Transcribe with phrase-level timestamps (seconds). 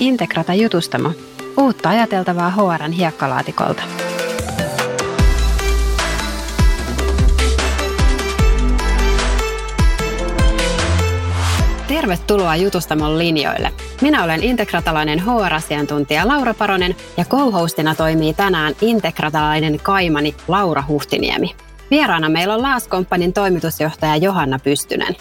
[0.00, 1.12] Integrata Jutustamo,
[1.56, 3.82] uutta ajateltavaa HRn hiekkalaatikolta.
[11.88, 13.72] Tervetuloa Jutustamon linjoille.
[14.00, 21.56] Minä olen integratalainen HR-asiantuntija Laura Paronen ja co-hostina toimii tänään integratalainen kaimani Laura Huhtiniemi.
[21.90, 25.16] Vieraana meillä on Laas Company toimitusjohtaja Johanna Pystynen.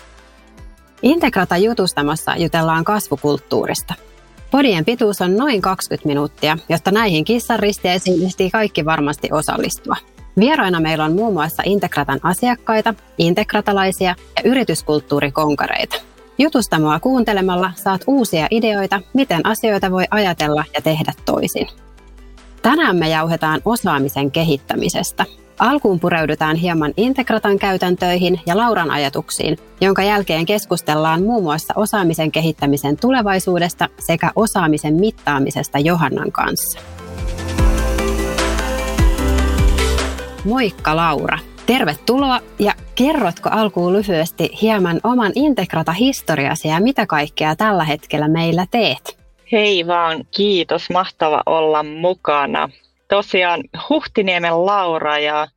[1.02, 4.09] Integrata jutustamassa jutellaan kasvukulttuurista.
[4.52, 9.96] Podien pituus on noin 20 minuuttia, jotta näihin kissaristeisiin ehtii kaikki varmasti osallistua.
[10.40, 15.96] Vieraina meillä on muun muassa Integratan asiakkaita, integratalaisia ja yrityskulttuurikonkareita.
[16.38, 21.68] Jutustamoa kuuntelemalla saat uusia ideoita, miten asioita voi ajatella ja tehdä toisin.
[22.62, 25.26] Tänään me jauhetaan osaamisen kehittämisestä.
[25.60, 32.98] Alkuun pureudutaan hieman Integratan käytäntöihin ja Lauran ajatuksiin, jonka jälkeen keskustellaan muun muassa osaamisen kehittämisen
[32.98, 36.80] tulevaisuudesta sekä osaamisen mittaamisesta Johannan kanssa.
[40.46, 41.40] Moikka Laura!
[41.66, 49.20] Tervetuloa ja kerrotko alkuun lyhyesti hieman oman Integrata-historiasi ja mitä kaikkea tällä hetkellä meillä teet?
[49.52, 50.90] Hei vaan, kiitos.
[50.90, 52.70] Mahtava olla mukana.
[53.10, 55.48] Tosiaan Huhtiniemen Laura ja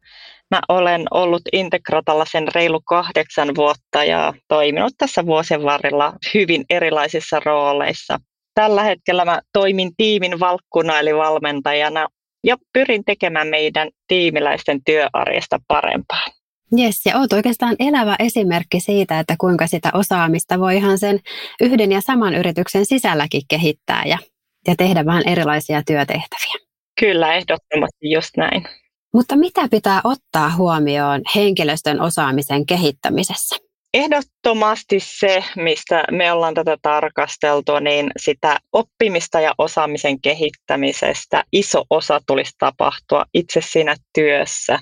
[0.50, 7.40] mä olen ollut Integratalla sen reilu kahdeksan vuotta ja toiminut tässä vuosien varrella hyvin erilaisissa
[7.44, 8.18] rooleissa.
[8.54, 12.06] Tällä hetkellä mä toimin tiimin valkkuna eli valmentajana
[12.44, 16.24] ja pyrin tekemään meidän tiimiläisten työarjesta parempaa.
[16.78, 21.20] Yes, ja olet oikeastaan elävä esimerkki siitä, että kuinka sitä osaamista voi ihan sen
[21.60, 24.18] yhden ja saman yrityksen sisälläkin kehittää ja,
[24.66, 26.71] ja tehdä vähän erilaisia työtehtäviä.
[27.00, 28.64] Kyllä, ehdottomasti just näin.
[29.14, 33.56] Mutta mitä pitää ottaa huomioon henkilöstön osaamisen kehittämisessä?
[33.94, 42.20] Ehdottomasti se, mistä me ollaan tätä tarkasteltu, niin sitä oppimista ja osaamisen kehittämisestä iso osa
[42.26, 44.78] tulisi tapahtua itse siinä työssä.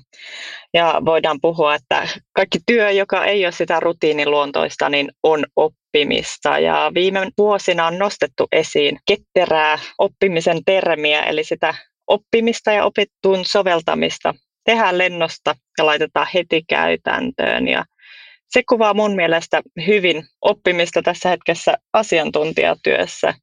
[0.74, 6.58] Ja voidaan puhua, että kaikki työ, joka ei ole sitä rutiiniluontoista, niin on oppimista.
[6.58, 11.74] Ja viime vuosina on nostettu esiin ketterää oppimisen termiä, eli sitä
[12.10, 14.34] oppimista ja opittuun soveltamista
[14.64, 17.68] tehdään lennosta ja laitetaan heti käytäntöön.
[17.68, 17.84] Ja
[18.48, 23.34] se kuvaa mun mielestä hyvin oppimista tässä hetkessä asiantuntijatyössä.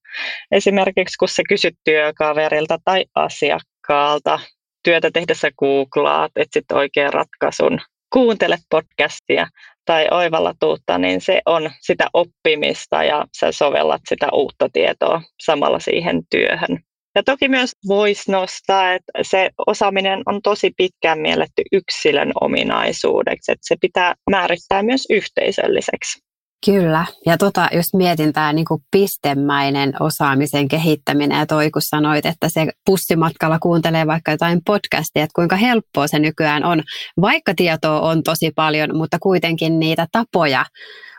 [0.51, 4.39] Esimerkiksi kun sä kysyt työkaverilta tai asiakkaalta,
[4.83, 7.79] työtä tehdessä googlaat, etsit oikean ratkaisun,
[8.13, 9.47] kuuntele podcastia
[9.85, 15.79] tai oivalla tuutta, niin se on sitä oppimista ja sä sovellat sitä uutta tietoa samalla
[15.79, 16.86] siihen työhön.
[17.17, 23.67] Ja toki myös voisi nostaa, että se osaaminen on tosi pitkään mielletty yksilön ominaisuudeksi, että
[23.67, 26.19] se pitää määrittää myös yhteisölliseksi.
[26.65, 32.49] Kyllä, ja tota, jos mietin tämä niinku pistemäinen osaamisen kehittäminen, ja toi kun sanoit, että
[32.49, 36.83] se pussimatkalla kuuntelee vaikka jotain podcastia, että kuinka helppoa se nykyään on,
[37.21, 40.65] vaikka tietoa on tosi paljon, mutta kuitenkin niitä tapoja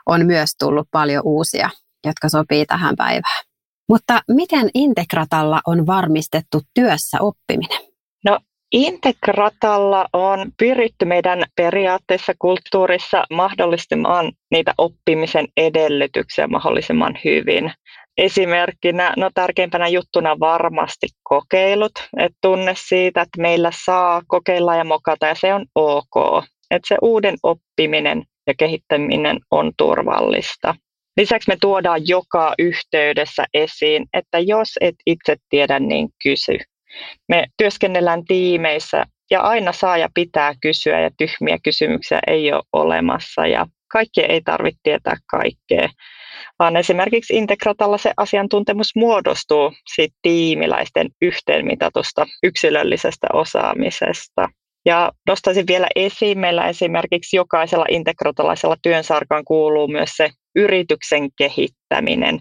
[0.06, 1.70] on myös tullut paljon uusia,
[2.06, 3.47] jotka sopii tähän päivään.
[3.88, 7.81] Mutta miten Integratalla on varmistettu työssä oppiminen?
[8.25, 8.38] No
[8.72, 17.72] Integratalla on pyritty meidän periaatteessa kulttuurissa mahdollistamaan niitä oppimisen edellytyksiä mahdollisimman hyvin.
[18.19, 25.26] Esimerkkinä, no tärkeimpänä juttuna varmasti kokeilut, että tunne siitä, että meillä saa kokeilla ja mokata
[25.26, 26.44] ja se on ok.
[26.70, 30.75] Että se uuden oppiminen ja kehittäminen on turvallista.
[31.18, 36.58] Lisäksi me tuodaan joka yhteydessä esiin, että jos et itse tiedä, niin kysy.
[37.28, 43.46] Me työskennellään tiimeissä ja aina saa ja pitää kysyä ja tyhmiä kysymyksiä ei ole olemassa
[43.46, 45.88] ja kaikki ei tarvitse tietää kaikkea,
[46.58, 54.48] vaan esimerkiksi Integratalla se asiantuntemus muodostuu siitä tiimiläisten yhteenmitatusta yksilöllisestä osaamisesta.
[54.84, 62.38] Ja nostaisin vielä esiin, meillä esimerkiksi jokaisella integratalaisella työnsarkaan kuuluu myös se yrityksen kehittäminen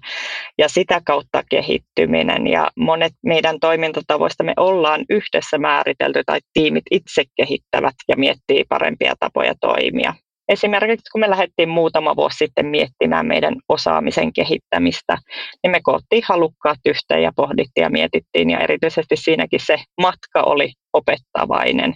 [0.57, 2.47] ja sitä kautta kehittyminen.
[2.47, 9.13] Ja monet meidän toimintatavoista me ollaan yhdessä määritelty tai tiimit itse kehittävät ja miettii parempia
[9.19, 10.13] tapoja toimia.
[10.49, 15.17] Esimerkiksi kun me lähdettiin muutama vuosi sitten miettimään meidän osaamisen kehittämistä,
[15.63, 20.71] niin me koottiin halukkaat yhteen ja pohdittiin ja mietittiin ja erityisesti siinäkin se matka oli
[20.93, 21.93] opettavainen.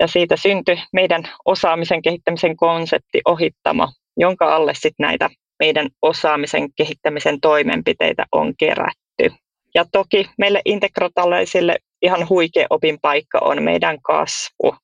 [0.00, 7.40] Ja siitä syntyi meidän osaamisen kehittämisen konsepti ohittama, jonka alle sitten näitä meidän osaamisen kehittämisen
[7.40, 9.30] toimenpiteitä on kerätty.
[9.74, 14.74] Ja toki meille integrotalaisille ihan huikea opin paikka on meidän kasvu.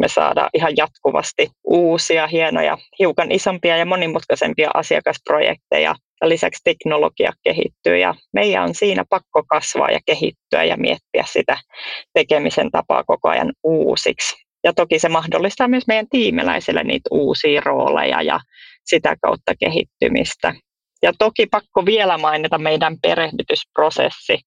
[0.00, 5.94] me saadaan ihan jatkuvasti uusia, hienoja, hiukan isompia ja monimutkaisempia asiakasprojekteja.
[6.22, 11.58] Ja lisäksi teknologia kehittyy ja meidän on siinä pakko kasvaa ja kehittyä ja miettiä sitä
[12.14, 14.36] tekemisen tapaa koko ajan uusiksi.
[14.64, 18.40] Ja toki se mahdollistaa myös meidän tiimiläisille niitä uusia rooleja ja
[18.90, 20.54] sitä kautta kehittymistä.
[21.02, 24.38] Ja toki pakko vielä mainita meidän perehdytysprosessi,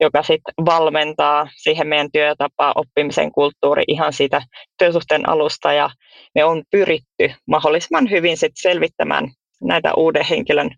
[0.00, 4.42] joka sitten valmentaa siihen meidän työtapaa, oppimisen kulttuuri ihan siitä
[4.78, 5.72] työsuhteen alusta.
[5.72, 5.90] Ja
[6.34, 9.30] me on pyritty mahdollisimman hyvin sit selvittämään
[9.62, 10.70] näitä uuden henkilön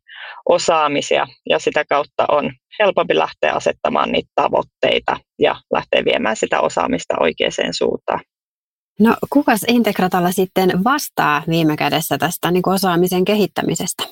[0.49, 7.15] osaamisia ja sitä kautta on helpompi lähteä asettamaan niitä tavoitteita ja lähteä viemään sitä osaamista
[7.21, 8.21] oikeaan suuntaan.
[8.99, 14.05] No kukas Integratalla sitten vastaa viime kädessä tästä niin osaamisen kehittämisestä?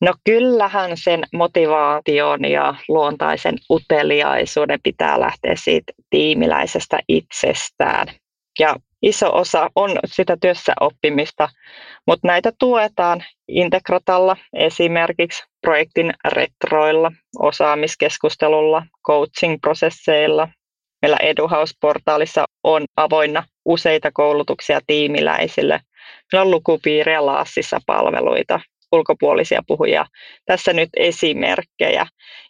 [0.00, 8.06] No kyllähän sen motivaation ja luontaisen uteliaisuuden pitää lähteä siitä tiimiläisestä itsestään.
[8.58, 11.48] Ja iso osa on sitä työssä oppimista,
[12.06, 20.48] mutta näitä tuetaan Integratalla esimerkiksi projektin retroilla, osaamiskeskustelulla, coaching-prosesseilla.
[21.02, 25.80] Meillä EduHouse-portaalissa on avoinna useita koulutuksia tiimiläisille.
[26.32, 28.60] Meillä on lukupiirejä Laassissa palveluita
[28.92, 30.06] ulkopuolisia puhujia.
[30.46, 32.06] Tässä nyt esimerkkejä.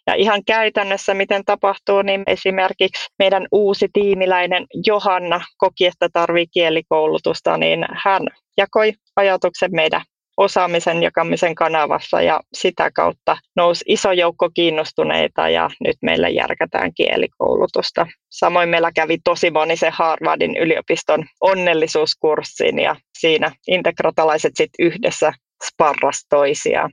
[0.07, 7.57] Ja ihan käytännössä, miten tapahtuu, niin esimerkiksi meidän uusi tiimiläinen Johanna koki, että tarvii kielikoulutusta,
[7.57, 8.21] niin hän
[8.57, 10.01] jakoi ajatuksen meidän
[10.39, 18.07] osaamisen jakamisen kanavassa ja sitä kautta nousi iso joukko kiinnostuneita ja nyt meillä järkätään kielikoulutusta.
[18.29, 25.33] Samoin meillä kävi tosi moni se Harvardin yliopiston onnellisuuskurssin ja siinä integratalaiset sitten yhdessä
[25.67, 26.89] sparras toisia.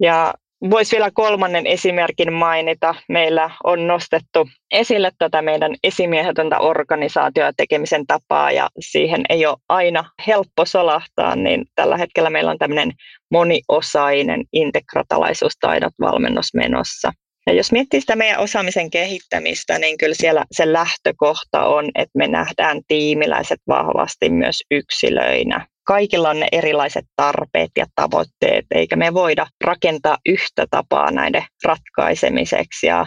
[0.00, 0.34] Ja
[0.70, 2.94] Voisi vielä kolmannen esimerkin mainita.
[3.08, 9.56] Meillä on nostettu esille tätä meidän esimiehetöntä organisaatio- ja tekemisen tapaa, ja siihen ei ole
[9.68, 12.92] aina helppo solahtaa, niin tällä hetkellä meillä on tämmöinen
[13.30, 17.12] moniosainen integratalaisuustaidot valmennus menossa.
[17.46, 22.28] Ja jos miettii sitä meidän osaamisen kehittämistä, niin kyllä siellä se lähtökohta on, että me
[22.28, 29.46] nähdään tiimiläiset vahvasti myös yksilöinä kaikilla on ne erilaiset tarpeet ja tavoitteet, eikä me voida
[29.64, 32.86] rakentaa yhtä tapaa näiden ratkaisemiseksi.
[32.86, 33.06] Ja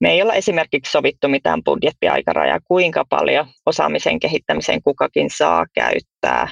[0.00, 6.48] me ei olla esimerkiksi sovittu mitään budjettiaikarajaa, kuinka paljon osaamisen kehittämiseen kukakin saa käyttää.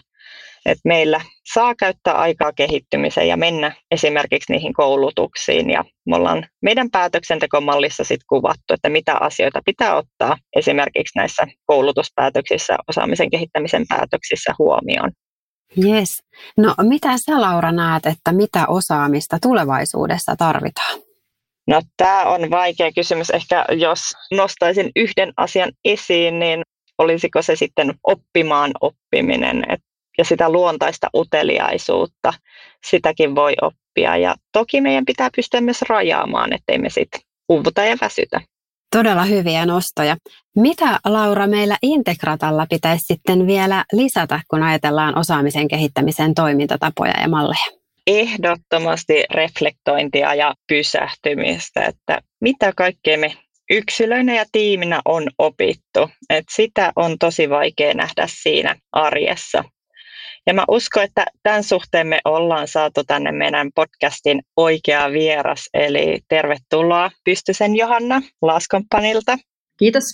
[0.66, 1.20] Et meillä
[1.52, 5.70] saa käyttää aikaa kehittymiseen ja mennä esimerkiksi niihin koulutuksiin.
[5.70, 12.76] Ja me ollaan meidän päätöksentekomallissa sit kuvattu, että mitä asioita pitää ottaa esimerkiksi näissä koulutuspäätöksissä,
[12.88, 15.10] osaamisen kehittämisen päätöksissä huomioon.
[15.78, 16.08] Yes.
[16.56, 21.00] No mitä sä Laura näet, että mitä osaamista tulevaisuudessa tarvitaan?
[21.66, 23.30] No tämä on vaikea kysymys.
[23.30, 24.00] Ehkä jos
[24.30, 26.62] nostaisin yhden asian esiin, niin
[26.98, 29.80] olisiko se sitten oppimaan oppiminen et,
[30.18, 32.32] ja sitä luontaista uteliaisuutta.
[32.86, 37.96] Sitäkin voi oppia ja toki meidän pitää pystyä myös rajaamaan, ettei me sitten uuvuta ja
[38.00, 38.40] väsytä.
[38.96, 40.16] Todella hyviä nostoja.
[40.56, 47.80] Mitä Laura meillä Integratalla pitäisi sitten vielä lisätä, kun ajatellaan osaamisen kehittämisen toimintatapoja ja malleja?
[48.06, 53.36] Ehdottomasti reflektointia ja pysähtymistä, että mitä kaikkea me
[53.70, 56.10] yksilöinä ja tiiminä on opittu.
[56.30, 59.64] Et sitä on tosi vaikea nähdä siinä arjessa.
[60.46, 66.20] Ja mä uskon, että tämän suhteen me ollaan saatu tänne meidän podcastin oikea vieras, eli
[66.28, 69.38] tervetuloa Pystysen Johanna Laskompanilta.
[69.78, 70.04] Kiitos.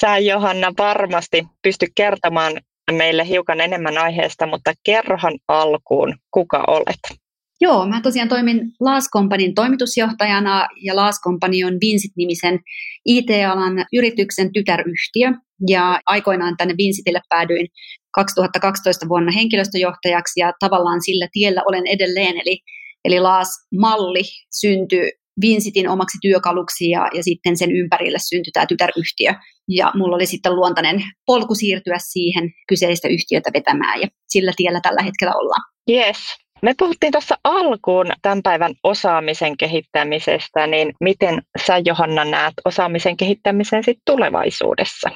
[0.00, 2.60] Sä Johanna varmasti pysty kertomaan
[2.92, 7.19] meille hiukan enemmän aiheesta, mutta kerrohan alkuun, kuka olet?
[7.60, 12.58] Joo, mä tosiaan toimin Laas Companin toimitusjohtajana ja Laas Company on Vinsit-nimisen
[13.06, 15.32] IT-alan yrityksen tytäryhtiö.
[15.68, 17.66] Ja aikoinaan tänne Vinsitille päädyin
[18.14, 22.36] 2012 vuonna henkilöstöjohtajaksi ja tavallaan sillä tiellä olen edelleen.
[22.36, 22.58] Eli,
[23.04, 24.22] eli Laas-malli
[24.60, 29.34] syntyi Vinsitin omaksi työkaluksi ja, ja sitten sen ympärille syntyi tämä tytäryhtiö.
[29.68, 35.02] Ja mulla oli sitten luontainen polku siirtyä siihen kyseistä yhtiötä vetämään ja sillä tiellä tällä
[35.02, 35.62] hetkellä ollaan.
[35.90, 36.16] Yes.
[36.62, 43.84] Me puhuttiin tuossa alkuun tämän päivän osaamisen kehittämisestä, niin miten sä Johanna näet osaamisen kehittämisen
[43.84, 45.10] sit tulevaisuudessa?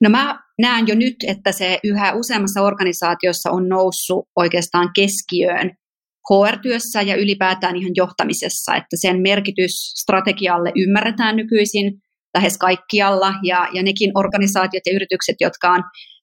[0.00, 5.70] No mä näen jo nyt, että se yhä useammassa organisaatiossa on noussut oikeastaan keskiöön
[6.30, 11.92] HR-työssä ja ylipäätään ihan johtamisessa, että sen merkitys strategialle ymmärretään nykyisin
[12.34, 15.82] lähes kaikkialla ja, ja nekin organisaatiot ja yritykset, jotka on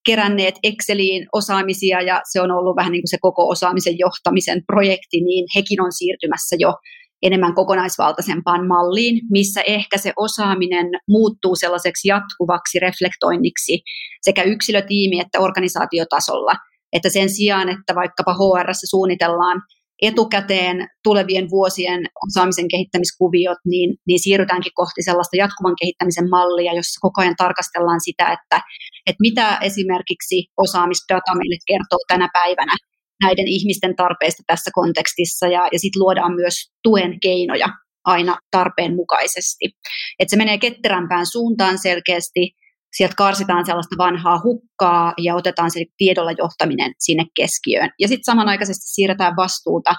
[0.09, 5.21] keränneet Exceliin osaamisia ja se on ollut vähän niin kuin se koko osaamisen johtamisen projekti,
[5.21, 6.73] niin hekin on siirtymässä jo
[7.21, 13.81] enemmän kokonaisvaltaisempaan malliin, missä ehkä se osaaminen muuttuu sellaiseksi jatkuvaksi reflektoinniksi
[14.21, 16.53] sekä yksilötiimi- että organisaatiotasolla.
[16.93, 19.61] että sen sijaan, että vaikkapa HR suunnitellaan
[20.01, 27.21] etukäteen tulevien vuosien osaamisen kehittämiskuviot, niin, niin siirrytäänkin kohti sellaista jatkuvan kehittämisen mallia, jossa koko
[27.21, 28.61] ajan tarkastellaan sitä, että,
[29.07, 32.75] että mitä esimerkiksi osaamisdata meille kertoo tänä päivänä
[33.23, 37.67] näiden ihmisten tarpeista tässä kontekstissa, ja, ja sitten luodaan myös tuen keinoja
[38.05, 39.65] aina tarpeen mukaisesti.
[40.19, 42.51] Että se menee ketterämpään suuntaan selkeästi,
[42.97, 47.89] sieltä karsitaan sellaista vanhaa hukkaa ja otetaan se tiedolla johtaminen sinne keskiöön.
[47.99, 49.95] Ja sitten samanaikaisesti siirretään vastuuta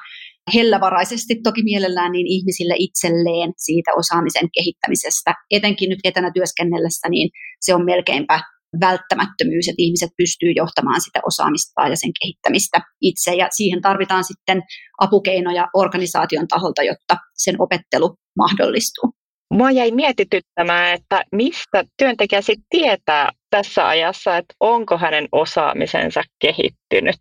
[0.54, 5.34] hellävaraisesti toki mielellään niin ihmisille itselleen siitä osaamisen kehittämisestä.
[5.50, 7.30] Etenkin nyt etänä työskennellessä, niin
[7.60, 8.40] se on melkeinpä
[8.80, 13.34] välttämättömyys, että ihmiset pystyy johtamaan sitä osaamista ja sen kehittämistä itse.
[13.34, 14.62] Ja siihen tarvitaan sitten
[15.00, 19.19] apukeinoja organisaation taholta, jotta sen opettelu mahdollistuu.
[19.52, 27.16] Mua jäi mietityttämään, että mistä työntekijä sitten tietää tässä ajassa, että onko hänen osaamisensa kehittynyt.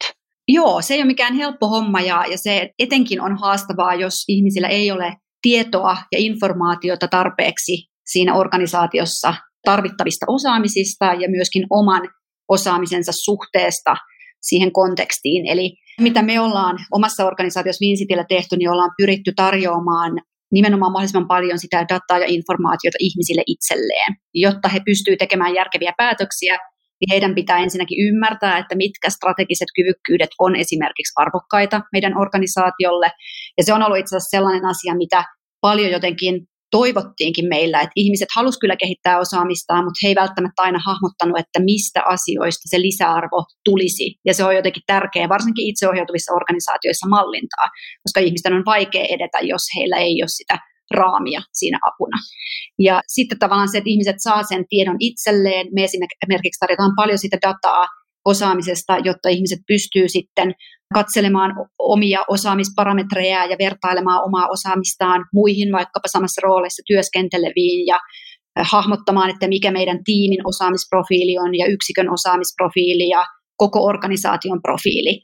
[0.48, 4.68] Joo, se ei ole mikään helppo homma ja, ja se etenkin on haastavaa, jos ihmisillä
[4.68, 9.34] ei ole tietoa ja informaatiota tarpeeksi siinä organisaatiossa
[9.66, 12.02] tarvittavista osaamisista ja myöskin oman
[12.50, 13.96] osaamisensa suhteesta
[14.42, 15.48] siihen kontekstiin.
[15.48, 20.22] Eli mitä me ollaan omassa organisaatiossa Vincitillä tehty, niin ollaan pyritty tarjoamaan
[20.52, 24.12] nimenomaan mahdollisimman paljon sitä dataa ja informaatiota ihmisille itselleen.
[24.34, 26.58] Jotta he pystyvät tekemään järkeviä päätöksiä,
[27.00, 33.12] niin heidän pitää ensinnäkin ymmärtää, että mitkä strategiset kyvykkyydet on esimerkiksi arvokkaita meidän organisaatiolle.
[33.58, 35.24] Ja se on ollut itse asiassa sellainen asia, mitä
[35.62, 36.34] paljon jotenkin
[36.72, 41.60] toivottiinkin meillä, että ihmiset halusivat kyllä kehittää osaamistaan, mutta he ei välttämättä aina hahmottanut, että
[41.60, 44.16] mistä asioista se lisäarvo tulisi.
[44.26, 47.68] Ja se on jotenkin tärkeää, varsinkin itseohjautuvissa organisaatioissa mallintaa,
[48.04, 50.58] koska ihmisten on vaikea edetä, jos heillä ei ole sitä
[50.94, 52.18] raamia siinä apuna.
[52.80, 55.68] Ja sitten tavallaan se, että ihmiset saa sen tiedon itselleen.
[55.76, 57.86] Me esimerkiksi tarjotaan paljon sitä dataa
[58.30, 60.54] osaamisesta, jotta ihmiset pystyy sitten
[60.94, 68.00] katselemaan omia osaamisparametreja ja vertailemaan omaa osaamistaan muihin vaikkapa samassa roolissa työskenteleviin ja
[68.74, 73.26] hahmottamaan, että mikä meidän tiimin osaamisprofiili on ja yksikön osaamisprofiili ja
[73.58, 75.22] koko organisaation profiili.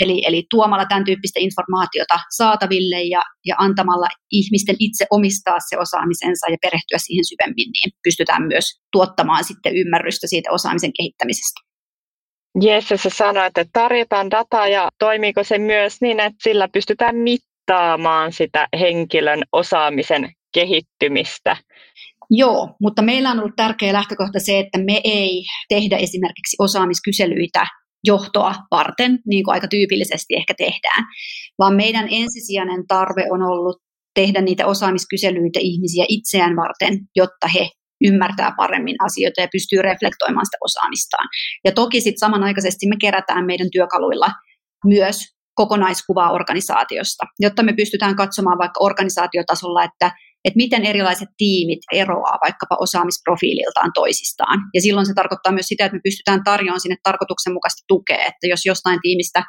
[0.00, 6.50] Eli, eli tuomalla tämän tyyppistä informaatiota saataville ja, ja antamalla ihmisten itse omistaa se osaamisensa
[6.50, 11.73] ja perehtyä siihen syvemmin, niin pystytään myös tuottamaan sitten ymmärrystä siitä osaamisen kehittämisestä.
[12.60, 18.32] Jesse, sä sanoit, että tarjotaan dataa ja toimiiko se myös niin, että sillä pystytään mittaamaan
[18.32, 21.56] sitä henkilön osaamisen kehittymistä?
[22.30, 27.66] Joo, mutta meillä on ollut tärkeä lähtökohta se, että me ei tehdä esimerkiksi osaamiskyselyitä
[28.04, 31.04] johtoa varten, niin kuin aika tyypillisesti ehkä tehdään,
[31.58, 33.76] vaan meidän ensisijainen tarve on ollut
[34.14, 37.68] tehdä niitä osaamiskyselyitä ihmisiä itseään varten, jotta he
[38.04, 41.28] ymmärtää paremmin asioita ja pystyy reflektoimaan sitä osaamistaan.
[41.64, 44.30] Ja toki sitten samanaikaisesti me kerätään meidän työkaluilla
[44.84, 45.16] myös
[45.54, 50.06] kokonaiskuvaa organisaatiosta, jotta me pystytään katsomaan vaikka organisaatiotasolla, että,
[50.44, 54.58] että miten erilaiset tiimit eroaa vaikkapa osaamisprofiililtaan toisistaan.
[54.74, 58.66] Ja silloin se tarkoittaa myös sitä, että me pystytään tarjoamaan sinne tarkoituksenmukaista tukea, että jos
[58.66, 59.42] jostain tiimistä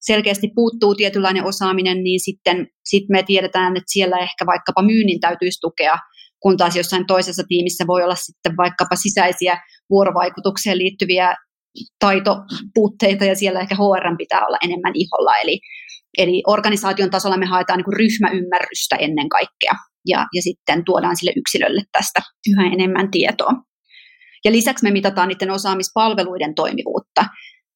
[0.00, 5.60] selkeästi puuttuu tietynlainen osaaminen, niin sitten sit me tiedetään, että siellä ehkä vaikkapa myynnin täytyisi
[5.60, 5.96] tukea
[6.42, 11.34] kun taas jossain toisessa tiimissä voi olla sitten vaikkapa sisäisiä vuorovaikutukseen liittyviä
[11.98, 15.36] taitopuutteita ja siellä ehkä HR pitää olla enemmän iholla.
[15.36, 15.60] Eli,
[16.18, 19.72] eli organisaation tasolla me haetaan niin kuin ryhmäymmärrystä ennen kaikkea
[20.06, 22.20] ja, ja sitten tuodaan sille yksilölle tästä
[22.50, 23.52] yhä enemmän tietoa.
[24.44, 27.24] Ja lisäksi me mitataan niiden osaamispalveluiden toimivuutta.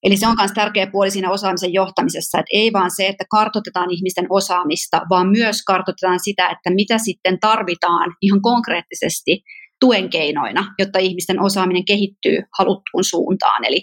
[0.03, 3.91] Eli se on myös tärkeä puoli siinä osaamisen johtamisessa, että ei vaan se, että kartoitetaan
[3.91, 9.41] ihmisten osaamista, vaan myös kartoitetaan sitä, että mitä sitten tarvitaan ihan konkreettisesti
[9.79, 13.65] tuen keinoina, jotta ihmisten osaaminen kehittyy haluttuun suuntaan.
[13.65, 13.81] Eli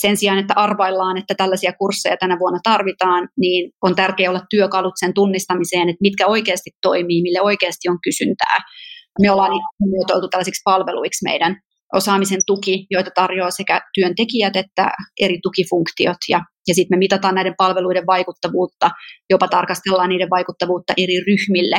[0.00, 4.94] sen sijaan, että arvaillaan, että tällaisia kursseja tänä vuonna tarvitaan, niin on tärkeää olla työkalut
[5.00, 8.56] sen tunnistamiseen, että mitkä oikeasti toimii, mille oikeasti on kysyntää.
[9.20, 9.50] Me ollaan
[9.80, 11.56] muotoiltu tällaisiksi palveluiksi meidän
[11.92, 14.90] osaamisen tuki, joita tarjoaa sekä työntekijät että
[15.20, 16.16] eri tukifunktiot.
[16.28, 18.90] Ja, ja sitten me mitataan näiden palveluiden vaikuttavuutta,
[19.30, 21.76] jopa tarkastellaan niiden vaikuttavuutta eri ryhmille,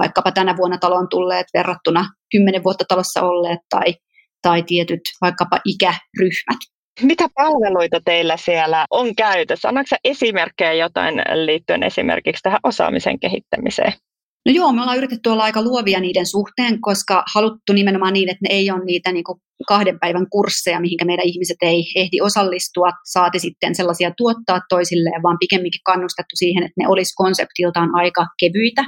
[0.00, 3.94] vaikkapa tänä vuonna taloon tulleet verrattuna kymmenen vuotta talossa olleet tai,
[4.42, 6.58] tai tietyt vaikkapa ikäryhmät.
[7.02, 9.68] Mitä palveluita teillä siellä on käytössä?
[9.68, 13.92] Annatko esimerkkejä jotain liittyen esimerkiksi tähän osaamisen kehittämiseen?
[14.46, 18.48] No joo, me ollaan yritetty olla aika luovia niiden suhteen, koska haluttu nimenomaan niin, että
[18.48, 19.24] ne ei ole niitä niin
[19.68, 25.36] kahden päivän kursseja, mihinkä meidän ihmiset ei ehdi osallistua, saati sitten sellaisia tuottaa toisilleen, vaan
[25.40, 28.84] pikemminkin kannustettu siihen, että ne olisi konseptiltaan aika kevyitä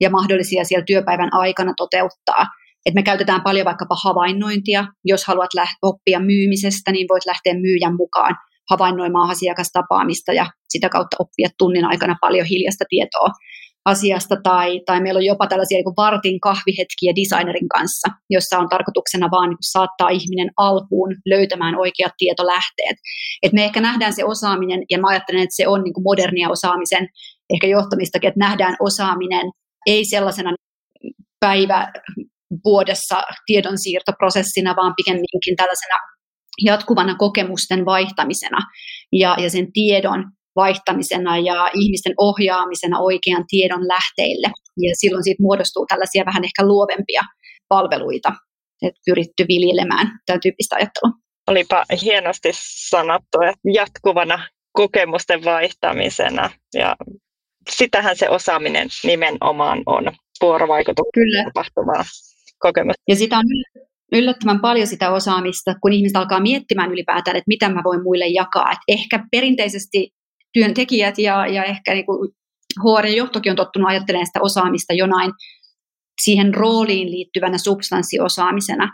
[0.00, 2.46] ja mahdollisia siellä työpäivän aikana toteuttaa.
[2.86, 4.86] Et me käytetään paljon vaikkapa havainnointia.
[5.04, 8.34] Jos haluat lähteä oppia myymisestä, niin voit lähteä myyjän mukaan
[8.70, 13.28] havainnoimaan asiakastapaamista ja sitä kautta oppia tunnin aikana paljon hiljasta tietoa
[13.92, 19.28] asiasta, tai, tai meillä on jopa tällaisia niin vartin kahvihetkiä designerin kanssa, jossa on tarkoituksena
[19.30, 22.96] vaan niin saattaa ihminen alkuun löytämään oikeat tietolähteet.
[23.42, 27.08] Et me ehkä nähdään se osaaminen, ja mä ajattelen, että se on niin modernia osaamisen,
[27.54, 29.46] ehkä johtamistakin, että nähdään osaaminen
[29.86, 30.54] ei sellaisena
[31.40, 31.92] päivä
[32.64, 35.96] vuodessa tiedonsiirtoprosessina, vaan pikemminkin tällaisena
[36.64, 38.58] jatkuvana kokemusten vaihtamisena
[39.12, 40.24] ja, ja sen tiedon
[40.56, 44.46] vaihtamisena ja ihmisten ohjaamisena oikean tiedon lähteille.
[44.76, 47.22] Ja silloin siitä muodostuu tällaisia vähän ehkä luovempia
[47.68, 48.32] palveluita,
[48.82, 51.12] että pyritty viljelemään tämän tyyppistä ajattelua.
[51.46, 52.48] Olipa hienosti
[52.90, 56.96] sanottu, että jatkuvana kokemusten vaihtamisena ja
[57.70, 62.04] sitähän se osaaminen nimenomaan on, vuorovaikutuksen tapahtuvaa
[62.58, 63.02] kokemusta.
[63.08, 63.44] Ja sitä on
[64.12, 68.72] yllättävän paljon sitä osaamista, kun ihmiset alkaa miettimään ylipäätään, että mitä mä voin muille jakaa.
[68.72, 70.10] Et ehkä perinteisesti
[70.52, 72.30] työntekijät ja, ja ehkä niin kuin
[72.84, 75.32] HR-johtokin on tottunut ajattelemaan sitä osaamista jonain
[76.22, 78.92] siihen rooliin liittyvänä substanssiosaamisena.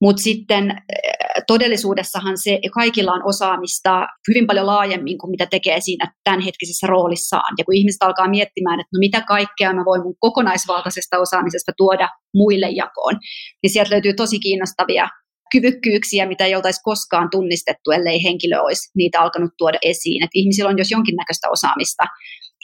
[0.00, 6.12] Mutta sitten eh, todellisuudessahan se kaikilla on osaamista hyvin paljon laajemmin kuin mitä tekee siinä
[6.24, 7.54] tämänhetkisessä roolissaan.
[7.58, 12.08] Ja kun ihmiset alkaa miettimään, että no mitä kaikkea mä voin mun kokonaisvaltaisesta osaamisesta tuoda
[12.34, 13.14] muille jakoon,
[13.62, 15.08] niin sieltä löytyy tosi kiinnostavia
[15.52, 20.24] kyvykkyyksiä, mitä ei oltaisi koskaan tunnistettu, ellei henkilö olisi niitä alkanut tuoda esiin.
[20.24, 22.04] Et ihmisillä on jos jonkinnäköistä osaamista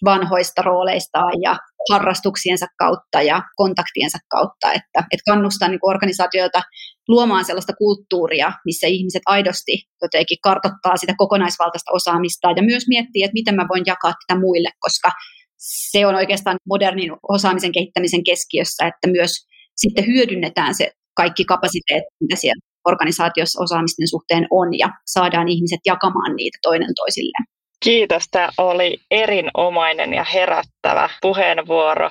[0.05, 1.57] vanhoista rooleistaan ja
[1.91, 6.63] harrastuksiensa kautta ja kontaktiensa kautta, että, että kannustaa niin organisaatioita
[7.09, 13.35] luomaan sellaista kulttuuria, missä ihmiset aidosti jotenkin kartottaa sitä kokonaisvaltaista osaamista ja myös miettii, että
[13.35, 15.11] miten mä voin jakaa tätä muille, koska
[15.59, 19.31] se on oikeastaan modernin osaamisen kehittämisen keskiössä, että myös
[19.77, 26.37] sitten hyödynnetään se kaikki kapasiteetti, mitä siellä organisaatiossa osaamisten suhteen on ja saadaan ihmiset jakamaan
[26.37, 27.45] niitä toinen toisilleen.
[27.85, 32.11] Kiitos, tämä oli erinomainen ja herättävä puheenvuoro.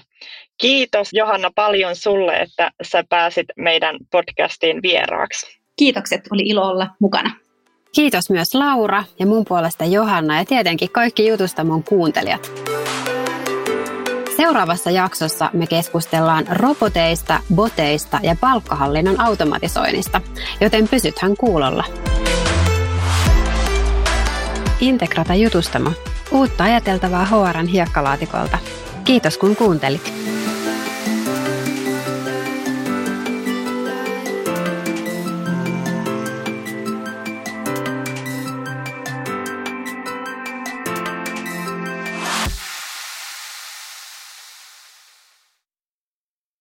[0.57, 5.59] Kiitos Johanna paljon sulle, että sä pääsit meidän podcastiin vieraaksi.
[5.75, 7.35] Kiitokset, oli ilo olla mukana.
[7.95, 12.72] Kiitos myös Laura ja mun puolesta Johanna ja tietenkin kaikki jutusta mun kuuntelijat.
[14.43, 20.21] Seuraavassa jaksossa me keskustellaan roboteista, boteista ja palkkahallinnon automatisoinnista,
[20.61, 21.83] joten pysythän kuulolla.
[24.79, 25.91] Integrata jutustamo.
[26.31, 28.57] Uutta ajateltavaa HRn hiekkalaatikolta.
[29.03, 30.32] Kiitos kun kuuntelit.